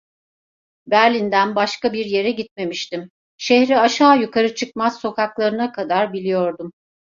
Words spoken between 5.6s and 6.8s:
kadar biliyordum.